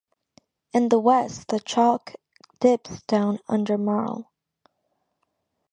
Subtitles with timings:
[0.73, 2.15] In the west the chalk
[2.59, 4.31] dips down under marl.